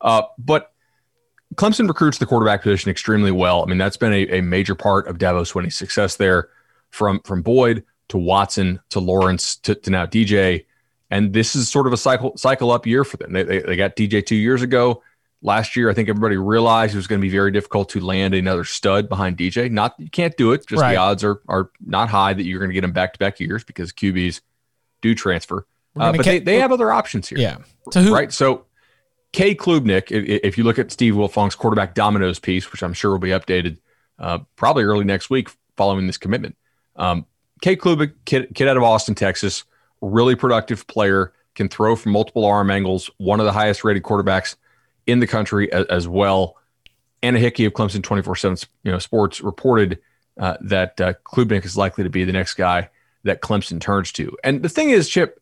Uh, 0.00 0.22
but 0.38 0.72
Clemson 1.54 1.88
recruits 1.88 2.18
the 2.18 2.26
quarterback 2.26 2.62
position 2.62 2.90
extremely 2.90 3.30
well. 3.30 3.62
I 3.62 3.66
mean, 3.66 3.78
that's 3.78 3.96
been 3.96 4.12
a, 4.12 4.38
a 4.38 4.40
major 4.40 4.74
part 4.74 5.06
of 5.08 5.18
Dabo 5.18 5.42
Swinney's 5.42 5.76
success 5.76 6.16
there, 6.16 6.48
from 6.90 7.20
from 7.20 7.42
Boyd 7.42 7.84
to 8.08 8.18
Watson 8.18 8.80
to 8.90 9.00
Lawrence 9.00 9.56
to, 9.56 9.74
to 9.74 9.90
now 9.90 10.06
DJ. 10.06 10.64
And 11.10 11.32
this 11.32 11.54
is 11.54 11.68
sort 11.68 11.86
of 11.86 11.92
a 11.92 11.96
cycle 11.96 12.36
cycle 12.36 12.70
up 12.70 12.86
year 12.86 13.04
for 13.04 13.16
them. 13.16 13.32
They, 13.32 13.42
they, 13.42 13.58
they 13.60 13.76
got 13.76 13.96
DJ 13.96 14.24
two 14.24 14.36
years 14.36 14.62
ago. 14.62 15.02
Last 15.42 15.76
year, 15.76 15.90
I 15.90 15.94
think 15.94 16.08
everybody 16.08 16.36
realized 16.36 16.94
it 16.94 16.96
was 16.96 17.06
going 17.06 17.20
to 17.20 17.24
be 17.24 17.30
very 17.30 17.52
difficult 17.52 17.90
to 17.90 18.00
land 18.00 18.34
another 18.34 18.64
stud 18.64 19.08
behind 19.08 19.36
DJ. 19.36 19.70
Not 19.70 19.94
you 19.98 20.10
can't 20.10 20.36
do 20.36 20.52
it. 20.52 20.66
Just 20.66 20.80
right. 20.80 20.92
the 20.92 20.96
odds 20.96 21.22
are 21.22 21.40
are 21.48 21.70
not 21.84 22.08
high 22.08 22.32
that 22.32 22.44
you're 22.44 22.58
going 22.58 22.70
to 22.70 22.74
get 22.74 22.84
him 22.84 22.92
back 22.92 23.12
to 23.12 23.18
back 23.18 23.38
years 23.38 23.62
because 23.62 23.92
QBs 23.92 24.40
do 25.02 25.14
transfer. 25.14 25.66
Uh, 25.94 26.12
but 26.12 26.24
they, 26.24 26.38
they 26.38 26.58
have 26.58 26.72
other 26.72 26.92
options 26.92 27.28
here. 27.28 27.38
Yeah. 27.38 27.58
So 27.90 28.02
who, 28.02 28.14
right. 28.14 28.32
So 28.32 28.66
K. 29.32 29.54
Klubnik, 29.54 30.10
if, 30.10 30.40
if, 30.44 30.58
you 30.58 30.64
look 30.64 30.78
at 30.78 30.90
Steve 30.90 31.14
Wiltfong's 31.14 31.54
quarterback 31.54 31.94
dominoes 31.94 32.38
piece, 32.38 32.70
which 32.72 32.82
I'm 32.82 32.92
sure 32.92 33.12
will 33.12 33.18
be 33.18 33.30
updated 33.30 33.78
uh, 34.18 34.38
probably 34.56 34.84
early 34.84 35.04
next 35.04 35.30
week 35.30 35.50
following 35.76 36.06
this 36.06 36.18
commitment. 36.18 36.56
Um, 36.96 37.26
Cade 37.62 37.78
Klubnik, 37.78 38.12
kid, 38.24 38.48
kid 38.54 38.68
out 38.68 38.76
of 38.76 38.82
Austin, 38.82 39.14
Texas, 39.14 39.64
really 40.00 40.34
productive 40.34 40.86
player, 40.86 41.32
can 41.54 41.68
throw 41.68 41.96
from 41.96 42.12
multiple 42.12 42.44
arm 42.44 42.70
angles, 42.70 43.10
one 43.16 43.40
of 43.40 43.46
the 43.46 43.52
highest 43.52 43.84
rated 43.84 44.02
quarterbacks 44.02 44.56
in 45.06 45.20
the 45.20 45.26
country 45.26 45.72
as, 45.72 45.86
as 45.86 46.08
well. 46.08 46.56
Anna 47.22 47.38
Hickey 47.38 47.64
of 47.64 47.72
Clemson 47.72 48.02
24 48.02 48.36
7 48.36 48.58
you 48.82 48.92
know, 48.92 48.98
Sports 48.98 49.40
reported 49.40 49.98
uh, 50.38 50.56
that 50.60 51.00
uh, 51.00 51.14
Klubnik 51.24 51.64
is 51.64 51.76
likely 51.76 52.04
to 52.04 52.10
be 52.10 52.24
the 52.24 52.32
next 52.32 52.54
guy 52.54 52.90
that 53.24 53.40
Clemson 53.40 53.80
turns 53.80 54.12
to. 54.12 54.36
And 54.44 54.62
the 54.62 54.68
thing 54.68 54.90
is, 54.90 55.08
Chip, 55.08 55.40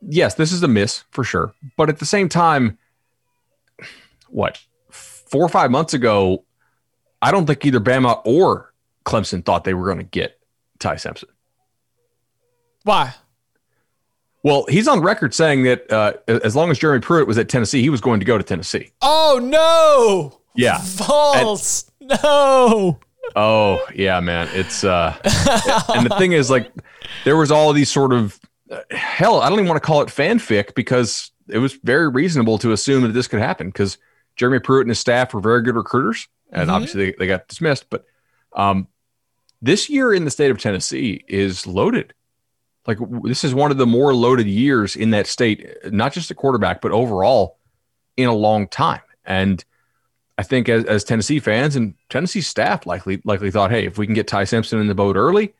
yes, 0.00 0.34
this 0.34 0.52
is 0.52 0.62
a 0.62 0.68
miss 0.68 1.04
for 1.10 1.24
sure. 1.24 1.52
But 1.76 1.88
at 1.88 1.98
the 1.98 2.06
same 2.06 2.28
time, 2.28 2.78
what, 4.28 4.60
four 4.90 5.42
or 5.42 5.48
five 5.48 5.70
months 5.70 5.94
ago, 5.94 6.44
I 7.20 7.30
don't 7.30 7.46
think 7.46 7.64
either 7.64 7.80
Bama 7.80 8.20
or 8.24 8.72
Clemson 9.04 9.44
thought 9.44 9.64
they 9.64 9.74
were 9.74 9.86
going 9.86 9.98
to 9.98 10.04
get 10.04 10.38
Ty 10.78 10.96
Simpson. 10.96 11.28
Why? 12.84 13.14
Well, 14.42 14.66
he's 14.68 14.86
on 14.86 15.00
record 15.00 15.34
saying 15.34 15.64
that 15.64 15.90
uh, 15.92 16.12
as 16.28 16.54
long 16.54 16.70
as 16.70 16.78
Jeremy 16.78 17.00
Pruitt 17.00 17.26
was 17.26 17.38
at 17.38 17.48
Tennessee, 17.48 17.82
he 17.82 17.90
was 17.90 18.00
going 18.00 18.20
to 18.20 18.26
go 18.26 18.38
to 18.38 18.44
Tennessee. 18.44 18.92
Oh 19.02 19.40
no! 19.42 20.40
Yeah, 20.54 20.78
false. 20.78 21.90
And, 22.00 22.10
no. 22.22 22.98
Oh 23.36 23.84
yeah, 23.94 24.20
man. 24.20 24.48
It's 24.52 24.84
uh, 24.84 25.14
and 25.94 26.06
the 26.06 26.16
thing 26.18 26.32
is, 26.32 26.48
like, 26.48 26.72
there 27.24 27.36
was 27.36 27.50
all 27.50 27.74
these 27.74 27.90
sort 27.90 28.14
of 28.14 28.40
uh, 28.70 28.80
hell. 28.90 29.42
I 29.42 29.50
don't 29.50 29.58
even 29.58 29.68
want 29.68 29.82
to 29.82 29.86
call 29.86 30.00
it 30.00 30.08
fanfic 30.08 30.74
because 30.74 31.30
it 31.46 31.58
was 31.58 31.74
very 31.74 32.08
reasonable 32.08 32.56
to 32.58 32.72
assume 32.72 33.02
that 33.02 33.12
this 33.12 33.28
could 33.28 33.40
happen 33.40 33.68
because 33.68 33.98
Jeremy 34.36 34.60
Pruitt 34.60 34.86
and 34.86 34.90
his 34.90 34.98
staff 34.98 35.34
were 35.34 35.42
very 35.42 35.62
good 35.62 35.76
recruiters, 35.76 36.26
and 36.50 36.62
mm-hmm. 36.62 36.70
obviously 36.70 37.04
they, 37.04 37.16
they 37.18 37.26
got 37.26 37.48
dismissed. 37.48 37.90
But 37.90 38.06
um, 38.54 38.88
this 39.60 39.90
year 39.90 40.14
in 40.14 40.24
the 40.24 40.30
state 40.30 40.50
of 40.50 40.58
Tennessee 40.58 41.22
is 41.28 41.66
loaded 41.66 42.14
like 42.88 42.98
this 43.22 43.44
is 43.44 43.54
one 43.54 43.70
of 43.70 43.76
the 43.76 43.86
more 43.86 44.14
loaded 44.14 44.46
years 44.46 44.96
in 44.96 45.10
that 45.10 45.26
state, 45.26 45.68
not 45.92 46.14
just 46.14 46.30
a 46.30 46.34
quarterback, 46.34 46.80
but 46.80 46.90
overall 46.90 47.58
in 48.16 48.28
a 48.28 48.34
long 48.34 48.66
time. 48.66 49.02
And 49.26 49.62
I 50.38 50.42
think 50.42 50.70
as, 50.70 50.84
as 50.84 51.04
Tennessee 51.04 51.38
fans 51.38 51.76
and 51.76 51.94
Tennessee 52.08 52.40
staff 52.40 52.86
likely 52.86 53.20
likely 53.24 53.50
thought, 53.50 53.70
hey, 53.70 53.84
if 53.84 53.98
we 53.98 54.06
can 54.06 54.14
get 54.14 54.26
Ty 54.26 54.44
Simpson 54.44 54.80
in 54.80 54.86
the 54.86 54.94
boat 54.94 55.16
early, 55.16 55.52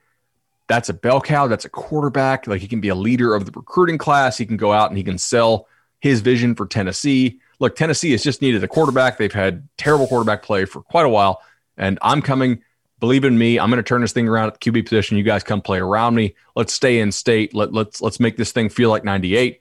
that's 0.69 0.89
a 0.89 0.95
bell 0.95 1.21
cow. 1.21 1.47
That's 1.47 1.67
a 1.67 1.69
quarterback. 1.69 2.47
Like 2.47 2.63
he 2.63 2.67
can 2.67 2.81
be 2.81 2.89
a 2.89 2.95
leader 2.95 3.35
of 3.35 3.45
the 3.45 3.53
recruiting 3.53 3.99
class. 3.99 4.39
He 4.39 4.47
can 4.47 4.57
go 4.57 4.73
out 4.73 4.89
and 4.89 4.97
he 4.97 5.05
can 5.05 5.19
sell 5.19 5.69
his 6.01 6.23
vision 6.23 6.55
for 6.55 6.67
Tennessee. 6.67 7.41
Look, 7.59 7.77
Tennessee 7.77 8.13
has 8.13 8.25
just 8.25 8.41
needed 8.41 8.65
a 8.65 8.69
quarterback. 8.69 9.19
They've 9.19 9.31
had 9.31 9.69
terrible 9.77 10.07
quarterback 10.07 10.43
play 10.43 10.65
for 10.65 10.81
quite 10.81 11.05
a 11.05 11.11
while, 11.11 11.43
and 11.77 11.99
I'm 12.01 12.23
coming 12.23 12.63
believe 13.01 13.25
in 13.25 13.39
me. 13.39 13.59
I'm 13.59 13.71
going 13.71 13.79
to 13.79 13.83
turn 13.83 14.01
this 14.01 14.13
thing 14.13 14.29
around 14.29 14.49
at 14.49 14.61
the 14.61 14.71
QB 14.71 14.85
position. 14.85 15.17
You 15.17 15.23
guys 15.23 15.43
come 15.43 15.61
play 15.61 15.79
around 15.79 16.15
me. 16.15 16.35
Let's 16.57 16.73
stay 16.73 17.01
in 17.01 17.13
state. 17.13 17.55
Let, 17.55 17.73
let's 17.73 18.01
let's 18.01 18.21
make 18.21 18.37
this 18.37 18.53
thing 18.53 18.69
feel 18.69 18.91
like 18.91 19.05
98. 19.05 19.61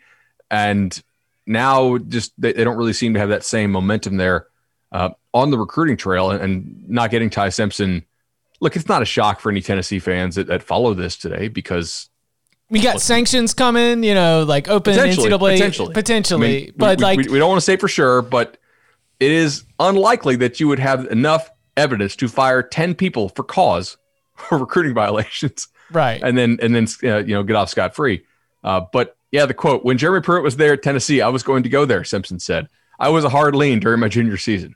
And 0.50 1.01
now, 1.46 1.98
just 1.98 2.34
they, 2.39 2.53
they 2.53 2.63
don't 2.63 2.77
really 2.77 2.94
seem 2.94 3.13
to 3.13 3.20
have 3.20 3.29
that 3.29 3.44
same 3.44 3.72
momentum 3.72 4.17
there 4.17 4.48
uh, 4.91 5.10
on 5.34 5.51
the 5.51 5.58
recruiting 5.58 5.98
trail, 5.98 6.32
and, 6.32 6.41
and, 6.41 6.89
not 6.89 7.12
getting 7.12 7.29
Ty 7.29 7.50
Simpson. 7.50 8.06
Look, 8.60 8.75
it's 8.75 8.88
not 8.88 9.01
a 9.01 9.06
shock 9.06 9.39
for 9.39 9.51
any 9.51 9.62
Tennessee 9.62 10.00
fans 10.00 10.36
that, 10.36 10.48
that 10.48 10.63
follow 10.63 10.94
this 10.94 11.15
today 11.15 11.48
because 11.48 12.10
we 12.70 12.82
got 12.82 13.01
sanctions 13.01 13.53
coming. 13.53 14.03
You 14.03 14.13
know, 14.13 14.44
like 14.44 14.67
open 14.67 14.94
potentially, 14.94 15.29
NCAA 15.29 15.56
potentially, 15.56 15.94
potentially. 15.94 16.48
I 16.48 16.62
mean, 16.62 16.74
but 16.75 17.00
we, 17.00 17.03
like 17.03 17.17
we, 17.17 17.27
we 17.29 17.39
don't 17.39 17.50
want 17.50 17.60
to 17.60 17.65
say 17.65 17.77
for 17.77 17.88
sure, 17.88 18.22
but 18.22 18.58
it 19.20 19.32
is 19.32 19.63
unlikely 19.79 20.38
that 20.38 20.60
you 20.60 20.67
would 20.67 20.79
have 20.79 21.06
enough 21.08 21.50
evidence 21.78 22.16
to 22.18 22.28
fire 22.28 22.62
10 22.62 22.96
people 22.96 23.30
for 23.30 23.44
cause 23.44 23.98
for 24.36 24.58
recruiting 24.58 24.94
violations. 24.94 25.68
Right. 25.92 26.22
And 26.22 26.38
then, 26.38 26.58
and 26.62 26.76
then, 26.76 26.88
uh, 27.04 27.20
you 27.20 27.34
know, 27.34 27.44
get 27.44 27.56
off 27.56 27.70
scot 27.70 27.96
free. 27.96 28.26
Uh, 28.64 28.82
but 28.92 29.16
yeah, 29.32 29.46
the 29.46 29.54
quote 29.54 29.86
when 29.86 29.98
Jeremy 29.98 30.22
Pruitt 30.22 30.44
was 30.44 30.58
there 30.58 30.74
at 30.74 30.84
Tennessee, 30.84 31.22
I 31.22 31.30
was 31.30 31.44
going 31.44 31.64
to 31.64 31.70
go 31.70 31.86
there, 31.86 32.04
Simpson 32.04 32.40
said. 32.40 32.68
I 33.00 33.10
was 33.10 33.24
a 33.24 33.30
hard 33.30 33.56
lean 33.56 33.80
during 33.80 34.00
my 34.00 34.10
junior 34.10 34.38
season. 34.38 34.76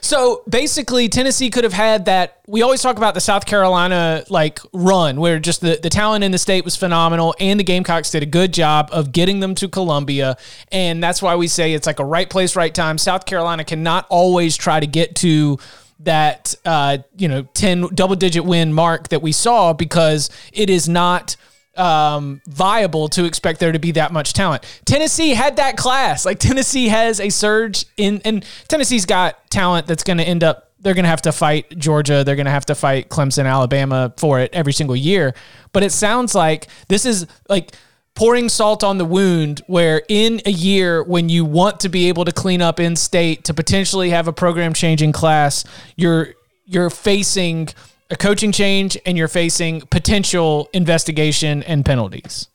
So 0.00 0.42
basically, 0.48 1.08
Tennessee 1.08 1.50
could 1.50 1.64
have 1.64 1.72
had 1.72 2.06
that. 2.06 2.40
We 2.48 2.62
always 2.62 2.80
talk 2.80 2.96
about 2.96 3.14
the 3.14 3.20
South 3.20 3.46
Carolina 3.46 4.24
like 4.30 4.58
run, 4.72 5.20
where 5.20 5.38
just 5.38 5.60
the, 5.60 5.78
the 5.80 5.90
talent 5.90 6.24
in 6.24 6.32
the 6.32 6.38
state 6.38 6.64
was 6.64 6.74
phenomenal, 6.74 7.34
and 7.38 7.60
the 7.60 7.64
Gamecocks 7.64 8.10
did 8.10 8.22
a 8.22 8.26
good 8.26 8.52
job 8.52 8.88
of 8.90 9.12
getting 9.12 9.40
them 9.40 9.54
to 9.56 9.68
Columbia, 9.68 10.36
and 10.72 11.02
that's 11.02 11.20
why 11.22 11.36
we 11.36 11.46
say 11.46 11.74
it's 11.74 11.86
like 11.86 12.00
a 12.00 12.04
right 12.04 12.28
place, 12.28 12.56
right 12.56 12.74
time. 12.74 12.98
South 12.98 13.26
Carolina 13.26 13.64
cannot 13.64 14.06
always 14.08 14.56
try 14.56 14.80
to 14.80 14.86
get 14.86 15.14
to 15.16 15.58
that 16.04 16.54
uh, 16.64 16.98
you 17.16 17.28
know 17.28 17.42
10 17.54 17.88
double 17.94 18.16
digit 18.16 18.44
win 18.44 18.72
mark 18.72 19.08
that 19.08 19.22
we 19.22 19.32
saw 19.32 19.72
because 19.72 20.30
it 20.52 20.70
is 20.70 20.88
not 20.88 21.36
um, 21.76 22.42
viable 22.46 23.08
to 23.08 23.24
expect 23.24 23.60
there 23.60 23.72
to 23.72 23.78
be 23.78 23.92
that 23.92 24.12
much 24.12 24.32
talent. 24.32 24.64
Tennessee 24.84 25.30
had 25.30 25.56
that 25.56 25.76
class. 25.76 26.26
Like 26.26 26.38
Tennessee 26.38 26.88
has 26.88 27.20
a 27.20 27.30
surge 27.30 27.86
in 27.96 28.20
and 28.24 28.44
Tennessee's 28.68 29.06
got 29.06 29.50
talent 29.50 29.86
that's 29.86 30.04
going 30.04 30.18
to 30.18 30.24
end 30.24 30.44
up 30.44 30.68
they're 30.80 30.94
going 30.94 31.04
to 31.04 31.10
have 31.10 31.22
to 31.22 31.32
fight 31.32 31.78
Georgia, 31.78 32.24
they're 32.24 32.34
going 32.36 32.46
to 32.46 32.52
have 32.52 32.66
to 32.66 32.74
fight 32.74 33.08
Clemson, 33.08 33.46
Alabama 33.46 34.12
for 34.16 34.40
it 34.40 34.52
every 34.52 34.72
single 34.72 34.96
year. 34.96 35.32
But 35.72 35.84
it 35.84 35.92
sounds 35.92 36.34
like 36.34 36.66
this 36.88 37.06
is 37.06 37.26
like 37.48 37.72
pouring 38.14 38.48
salt 38.48 38.84
on 38.84 38.98
the 38.98 39.04
wound 39.04 39.62
where 39.66 40.02
in 40.08 40.40
a 40.44 40.50
year 40.50 41.02
when 41.02 41.28
you 41.28 41.44
want 41.44 41.80
to 41.80 41.88
be 41.88 42.08
able 42.08 42.24
to 42.24 42.32
clean 42.32 42.60
up 42.60 42.78
in 42.78 42.94
state 42.94 43.44
to 43.44 43.54
potentially 43.54 44.10
have 44.10 44.28
a 44.28 44.32
program 44.32 44.72
changing 44.72 45.12
class 45.12 45.64
you're 45.96 46.34
you're 46.64 46.90
facing 46.90 47.68
a 48.10 48.16
coaching 48.16 48.52
change 48.52 48.98
and 49.06 49.16
you're 49.16 49.28
facing 49.28 49.80
potential 49.82 50.68
investigation 50.72 51.62
and 51.62 51.84
penalties. 51.84 52.48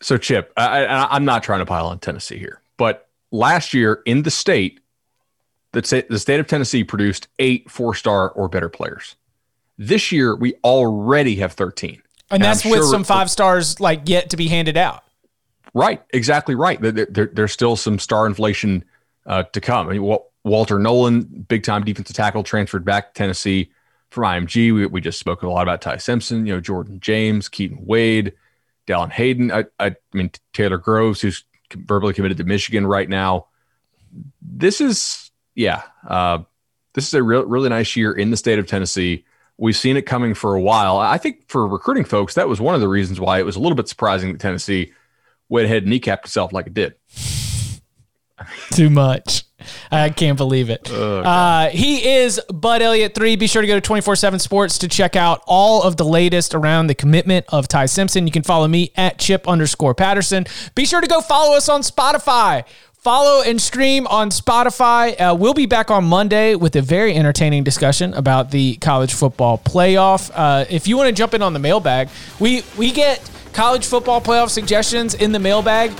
So 0.00 0.16
chip 0.16 0.52
I, 0.56 0.84
I, 0.84 1.14
i'm 1.14 1.24
not 1.24 1.42
trying 1.42 1.60
to 1.60 1.66
pile 1.66 1.86
on 1.86 1.98
tennessee 1.98 2.38
here 2.38 2.60
but 2.76 3.08
last 3.32 3.74
year 3.74 4.02
in 4.06 4.22
the 4.22 4.30
state 4.30 4.80
the, 5.72 6.04
the 6.08 6.18
state 6.18 6.40
of 6.40 6.46
tennessee 6.46 6.84
produced 6.84 7.28
eight 7.38 7.70
four 7.70 7.94
star 7.94 8.30
or 8.30 8.48
better 8.48 8.68
players. 8.68 9.16
This 9.76 10.12
year 10.12 10.36
we 10.36 10.54
already 10.62 11.36
have 11.36 11.52
13 11.54 12.00
and, 12.30 12.42
that's 12.42 12.64
with 12.64 12.74
sure 12.74 12.90
some 12.90 13.04
five 13.04 13.30
stars 13.30 13.80
like 13.80 14.02
yet 14.04 14.30
to 14.30 14.36
be 14.36 14.48
handed 14.48 14.76
out. 14.76 15.04
Right, 15.74 16.02
exactly 16.10 16.54
right. 16.54 16.80
There, 16.80 17.06
there, 17.06 17.30
there's 17.32 17.52
still 17.52 17.76
some 17.76 17.98
star 17.98 18.26
inflation 18.26 18.84
uh, 19.26 19.44
to 19.44 19.60
come. 19.60 19.88
I 19.88 19.92
mean, 19.92 20.18
Walter 20.44 20.78
Nolan, 20.78 21.22
big 21.22 21.62
time 21.62 21.84
defensive 21.84 22.16
tackle, 22.16 22.42
transferred 22.42 22.84
back 22.84 23.14
to 23.14 23.18
Tennessee 23.18 23.70
from 24.10 24.24
IMG. 24.24 24.74
We, 24.74 24.86
we 24.86 25.00
just 25.00 25.18
spoke 25.18 25.42
a 25.42 25.48
lot 25.48 25.62
about 25.62 25.80
Ty 25.80 25.98
Simpson, 25.98 26.46
you 26.46 26.54
know, 26.54 26.60
Jordan 26.60 26.98
James, 27.00 27.48
Keaton 27.48 27.78
Wade, 27.80 28.32
Dallan 28.86 29.10
Hayden. 29.10 29.52
I, 29.52 29.64
I, 29.78 29.94
mean, 30.12 30.30
Taylor 30.52 30.78
Groves, 30.78 31.20
who's 31.20 31.44
verbally 31.74 32.14
committed 32.14 32.38
to 32.38 32.44
Michigan 32.44 32.86
right 32.86 33.08
now. 33.08 33.46
This 34.42 34.80
is, 34.80 35.30
yeah, 35.54 35.82
uh, 36.08 36.40
this 36.94 37.06
is 37.06 37.14
a 37.14 37.22
real, 37.22 37.44
really 37.44 37.68
nice 37.68 37.94
year 37.94 38.12
in 38.12 38.30
the 38.30 38.36
state 38.36 38.58
of 38.58 38.66
Tennessee. 38.66 39.24
We've 39.60 39.76
seen 39.76 39.98
it 39.98 40.02
coming 40.02 40.32
for 40.32 40.54
a 40.54 40.60
while. 40.60 40.96
I 40.96 41.18
think 41.18 41.46
for 41.48 41.68
recruiting 41.68 42.04
folks, 42.04 42.34
that 42.34 42.48
was 42.48 42.62
one 42.62 42.74
of 42.74 42.80
the 42.80 42.88
reasons 42.88 43.20
why 43.20 43.38
it 43.40 43.44
was 43.44 43.56
a 43.56 43.60
little 43.60 43.76
bit 43.76 43.88
surprising 43.88 44.32
that 44.32 44.40
Tennessee 44.40 44.94
went 45.50 45.66
ahead 45.66 45.82
and 45.82 45.92
kneecapped 45.92 46.24
itself 46.24 46.50
like 46.54 46.66
it 46.66 46.72
did. 46.72 46.94
Too 48.72 48.88
much. 48.88 49.44
I 49.92 50.08
can't 50.08 50.38
believe 50.38 50.70
it. 50.70 50.88
Oh, 50.90 51.20
uh, 51.20 51.68
he 51.68 52.08
is 52.08 52.40
Bud 52.50 52.80
Elliott 52.80 53.14
three. 53.14 53.36
Be 53.36 53.46
sure 53.46 53.60
to 53.60 53.68
go 53.68 53.74
to 53.74 53.80
twenty 53.82 54.00
four 54.00 54.16
seven 54.16 54.38
Sports 54.38 54.78
to 54.78 54.88
check 54.88 55.14
out 55.14 55.42
all 55.46 55.82
of 55.82 55.98
the 55.98 56.04
latest 56.06 56.54
around 56.54 56.86
the 56.86 56.94
commitment 56.94 57.44
of 57.50 57.68
Ty 57.68 57.84
Simpson. 57.84 58.26
You 58.26 58.32
can 58.32 58.42
follow 58.42 58.66
me 58.66 58.92
at 58.96 59.18
Chip 59.18 59.46
underscore 59.46 59.94
Patterson. 59.94 60.46
Be 60.74 60.86
sure 60.86 61.02
to 61.02 61.06
go 61.06 61.20
follow 61.20 61.54
us 61.54 61.68
on 61.68 61.82
Spotify. 61.82 62.64
Follow 63.00 63.40
and 63.40 63.58
stream 63.58 64.06
on 64.08 64.28
Spotify. 64.28 65.18
Uh, 65.18 65.34
we'll 65.34 65.54
be 65.54 65.64
back 65.64 65.90
on 65.90 66.04
Monday 66.04 66.54
with 66.54 66.76
a 66.76 66.82
very 66.82 67.14
entertaining 67.14 67.64
discussion 67.64 68.12
about 68.12 68.50
the 68.50 68.76
college 68.76 69.14
football 69.14 69.56
playoff. 69.56 70.30
Uh, 70.34 70.66
if 70.68 70.86
you 70.86 70.98
want 70.98 71.06
to 71.06 71.14
jump 71.14 71.32
in 71.32 71.40
on 71.40 71.54
the 71.54 71.58
mailbag, 71.58 72.10
we 72.40 72.62
we 72.76 72.92
get 72.92 73.30
college 73.54 73.86
football 73.86 74.20
playoff 74.20 74.50
suggestions 74.50 75.14
in 75.14 75.32
the 75.32 75.38
mailbag 75.38 75.92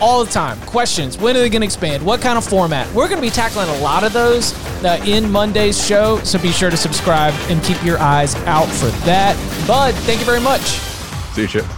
all 0.00 0.24
the 0.24 0.30
time. 0.32 0.60
Questions 0.62 1.16
when 1.16 1.36
are 1.36 1.38
they 1.38 1.48
going 1.48 1.62
to 1.62 1.66
expand? 1.66 2.04
What 2.04 2.20
kind 2.20 2.36
of 2.36 2.44
format? 2.44 2.92
We're 2.92 3.06
going 3.06 3.20
to 3.20 3.26
be 3.26 3.30
tackling 3.30 3.68
a 3.68 3.78
lot 3.78 4.02
of 4.02 4.12
those 4.12 4.52
uh, 4.84 5.00
in 5.06 5.30
Monday's 5.30 5.80
show, 5.86 6.18
so 6.24 6.40
be 6.40 6.50
sure 6.50 6.70
to 6.70 6.76
subscribe 6.76 7.34
and 7.50 7.62
keep 7.62 7.80
your 7.84 7.98
eyes 7.98 8.34
out 8.46 8.66
for 8.66 8.86
that. 9.06 9.36
Bud, 9.68 9.94
thank 9.94 10.18
you 10.18 10.26
very 10.26 10.40
much. 10.40 10.62
See 11.34 11.42
you, 11.42 11.46
Chip. 11.46 11.77